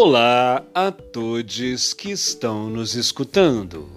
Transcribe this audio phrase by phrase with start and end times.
[0.00, 3.90] Olá a todos que estão nos escutando.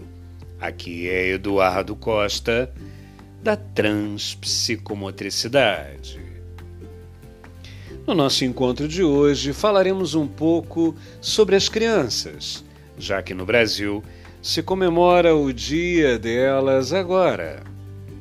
[0.60, 2.74] Aqui é Eduardo Costa,
[3.44, 6.20] da Transpsicomotricidade.
[8.08, 12.66] No nosso encontro de hoje falaremos um pouco sobre as crianças,
[12.98, 14.04] já que no Brasil
[14.42, 17.62] se comemora o dia delas agora,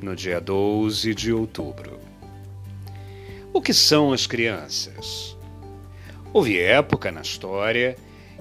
[0.03, 1.99] no dia 12 de outubro.
[3.51, 5.35] O que são as crianças?
[6.33, 7.97] Houve época na história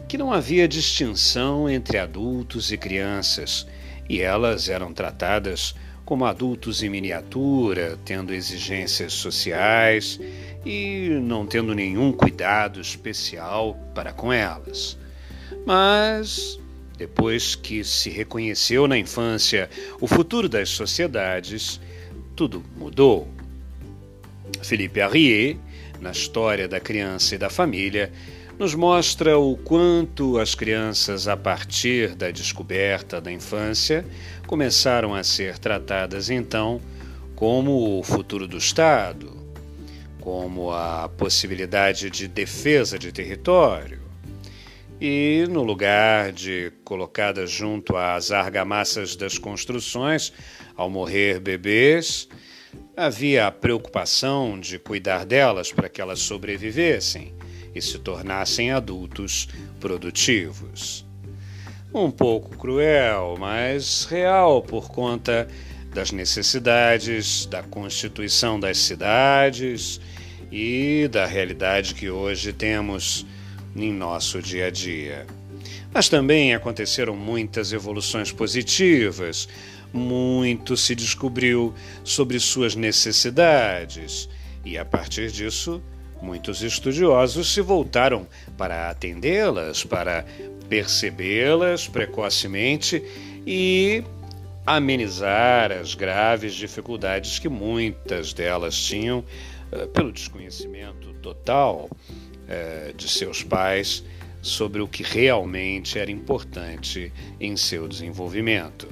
[0.09, 3.67] que não havia distinção entre adultos e crianças,
[4.09, 10.21] e elas eram tratadas como adultos em miniatura, tendo exigências sociais
[10.65, 14.97] e não tendo nenhum cuidado especial para com elas.
[15.67, 16.61] Mas
[16.97, 19.69] depois que se reconheceu na infância
[20.01, 21.81] o futuro das sociedades,
[22.37, 23.27] tudo mudou.
[24.63, 25.57] Felipe Arrier
[26.01, 28.13] na história da criança e da família,
[28.59, 34.05] nos mostra o quanto as crianças, a partir da descoberta da infância,
[34.47, 36.81] começaram a ser tratadas então
[37.35, 39.35] como o futuro do Estado,
[40.21, 44.01] como a possibilidade de defesa de território.
[45.01, 50.31] E, no lugar de colocadas junto às argamassas das construções,
[50.77, 52.29] ao morrer bebês,
[52.97, 57.33] Havia a preocupação de cuidar delas para que elas sobrevivessem
[57.75, 61.07] e se tornassem adultos produtivos.
[61.93, 65.49] Um pouco cruel, mas real por conta
[65.93, 70.01] das necessidades da constituição das cidades
[70.53, 73.27] e da realidade que hoje temos
[73.75, 75.27] em nosso dia a dia.
[75.93, 79.49] Mas também aconteceram muitas evoluções positivas,
[79.93, 81.75] muito se descobriu
[82.05, 84.29] sobre suas necessidades,
[84.65, 85.83] e a partir disso,
[86.21, 90.25] muitos estudiosos se voltaram para atendê-las, para
[90.69, 93.03] percebê-las precocemente
[93.47, 94.05] e
[94.65, 99.25] amenizar as graves dificuldades que muitas delas tinham
[99.73, 104.05] uh, pelo desconhecimento total uh, de seus pais
[104.43, 108.89] sobre o que realmente era importante em seu desenvolvimento.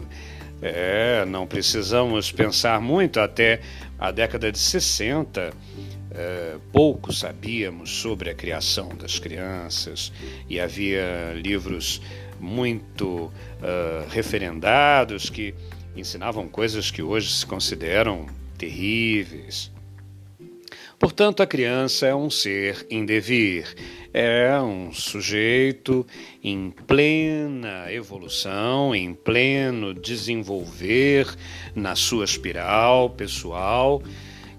[0.60, 3.60] É, não precisamos pensar muito até
[3.98, 5.52] a década de 60.
[6.10, 10.12] É, pouco sabíamos sobre a criação das crianças
[10.48, 12.00] e havia livros
[12.40, 13.32] muito
[14.08, 15.54] referendados que
[15.96, 18.26] ensinavam coisas que hoje se consideram
[18.56, 19.70] terríveis.
[20.98, 23.72] Portanto, a criança é um ser em devir,
[24.12, 26.04] é um sujeito
[26.42, 31.32] em plena evolução, em pleno desenvolver
[31.72, 34.02] na sua espiral pessoal,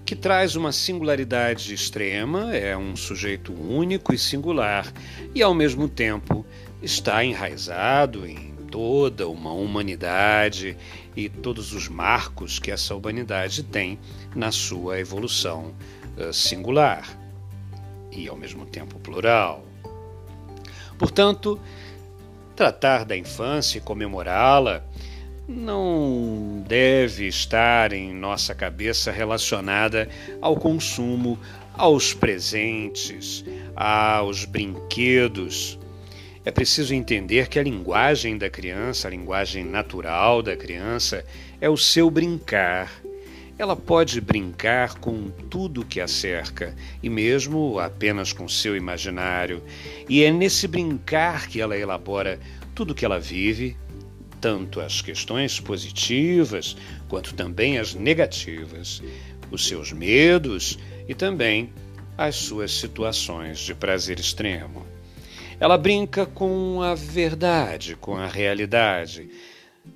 [0.02, 4.90] que traz uma singularidade extrema, é um sujeito único e singular,
[5.34, 6.46] e ao mesmo tempo
[6.82, 10.74] está enraizado em toda uma humanidade
[11.14, 13.98] e todos os marcos que essa humanidade tem
[14.34, 15.74] na sua evolução
[16.32, 17.08] singular
[18.12, 19.64] e ao mesmo tempo plural.
[20.98, 21.58] Portanto,
[22.54, 24.84] tratar da infância e comemorá-la
[25.48, 30.08] não deve estar em nossa cabeça relacionada
[30.40, 31.38] ao consumo,
[31.74, 33.44] aos presentes,
[33.74, 35.78] aos brinquedos.
[36.44, 41.24] É preciso entender que a linguagem da criança, a linguagem natural da criança,
[41.60, 42.90] é o seu brincar,
[43.60, 49.62] ela pode brincar com tudo que a cerca, e mesmo apenas com seu imaginário,
[50.08, 52.40] e é nesse brincar que ela elabora
[52.74, 53.76] tudo que ela vive,
[54.40, 56.74] tanto as questões positivas
[57.06, 59.02] quanto também as negativas,
[59.50, 61.70] os seus medos e também
[62.16, 64.86] as suas situações de prazer extremo.
[65.60, 69.28] Ela brinca com a verdade, com a realidade,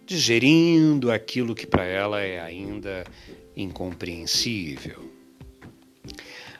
[0.05, 3.05] digerindo aquilo que para ela é ainda
[3.57, 5.15] incompreensível.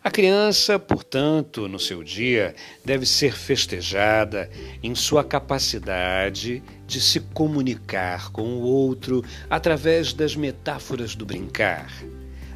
[0.03, 2.55] A criança, portanto, no seu dia,
[2.85, 4.51] deve ser festejada
[4.83, 11.91] em sua capacidade de se comunicar com o outro através das metáforas do brincar.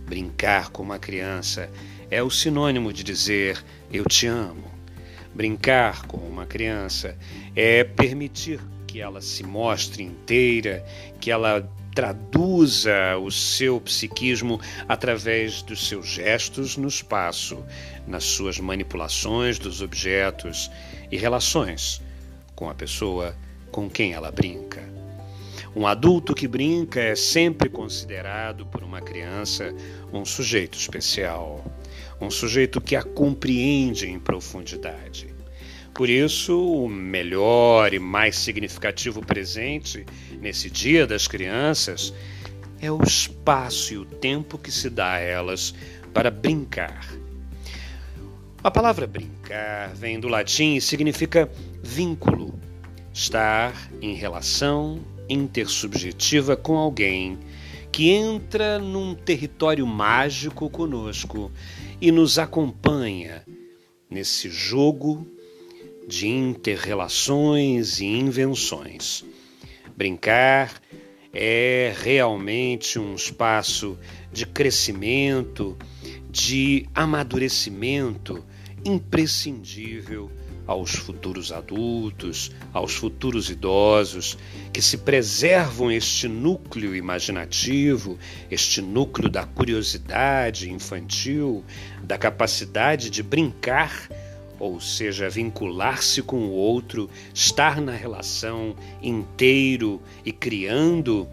[0.05, 1.71] Brincar com uma criança
[2.11, 4.71] é o sinônimo de dizer eu te amo.
[5.35, 7.17] Brincar com uma criança
[7.57, 10.85] é permitir que ela se mostre inteira,
[11.19, 11.67] que ela
[11.99, 17.59] traduza o seu psiquismo através dos seus gestos no espaço,
[18.07, 20.71] nas suas manipulações dos objetos
[21.11, 22.01] e relações
[22.55, 23.35] com a pessoa
[23.73, 24.81] com quem ela brinca.
[25.75, 29.75] Um adulto que brinca é sempre considerado por uma criança
[30.13, 31.65] um sujeito especial,
[32.21, 35.38] um sujeito que a compreende em profundidade.
[35.99, 40.07] Por isso, o melhor e mais significativo presente
[40.41, 42.15] nesse Dia das Crianças
[42.81, 45.75] é o espaço e o tempo que se dá a elas
[46.15, 47.05] para brincar.
[48.63, 51.51] A palavra brincar vem do latim e significa
[51.83, 52.55] vínculo,
[53.13, 57.37] estar em relação intersubjetiva com alguém
[57.91, 61.51] que entra num território mágico conosco
[62.01, 63.45] e nos acompanha
[64.09, 65.27] nesse jogo
[66.09, 69.27] de interrelações e invenções.
[69.95, 70.81] Brincar
[71.35, 73.99] é realmente um espaço
[74.33, 75.77] de crescimento,
[76.31, 78.43] de amadurecimento
[78.83, 80.31] imprescindível
[80.67, 84.39] aos futuros adultos, aos futuros idosos,
[84.73, 88.19] que se preservam este núcleo imaginativo,
[88.51, 91.65] este núcleo da curiosidade infantil,
[92.03, 94.09] da capacidade de brincar,
[94.59, 101.29] ou seja, vincular-se com o outro, estar na relação inteiro e criando,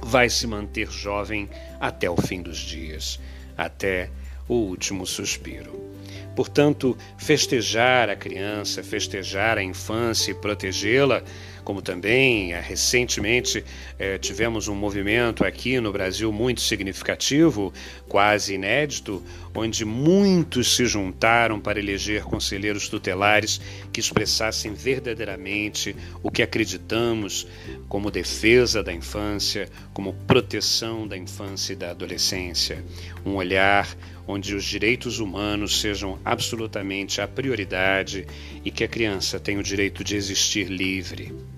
[0.00, 1.48] vai se manter jovem
[1.80, 3.18] até o fim dos dias,
[3.56, 4.10] até
[4.48, 5.88] o último suspiro.
[6.34, 11.24] Portanto, festejar a criança, festejar a infância e protegê-la,
[11.68, 13.62] como também eh, recentemente
[13.98, 17.74] eh, tivemos um movimento aqui no Brasil muito significativo,
[18.08, 19.22] quase inédito,
[19.54, 23.60] onde muitos se juntaram para eleger conselheiros tutelares
[23.92, 27.46] que expressassem verdadeiramente o que acreditamos
[27.86, 32.82] como defesa da infância, como proteção da infância e da adolescência.
[33.26, 33.94] Um olhar
[34.26, 38.26] onde os direitos humanos sejam absolutamente a prioridade
[38.64, 41.57] e que a criança tenha o direito de existir livre.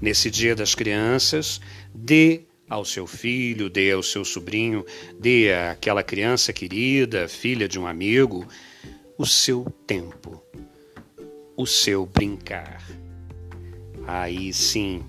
[0.00, 1.60] Nesse Dia das Crianças,
[1.94, 4.84] dê ao seu filho, dê ao seu sobrinho,
[5.18, 8.46] dê àquela criança querida, filha de um amigo,
[9.16, 10.42] o seu tempo,
[11.56, 12.82] o seu brincar.
[14.06, 15.02] Aí sim,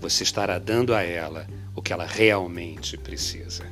[0.00, 3.64] você estará dando a ela o que ela realmente precisa.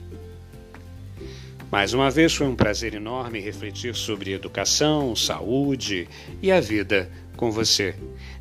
[1.70, 6.08] Mais uma vez foi um prazer enorme refletir sobre educação, saúde
[6.40, 7.94] e a vida com você.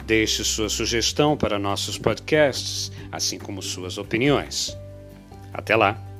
[0.05, 4.77] Deixe sua sugestão para nossos podcasts, assim como suas opiniões.
[5.53, 6.16] Até lá!